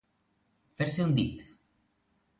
Fer-se 0.79 1.05
un 1.09 1.13
dit. 1.21 1.47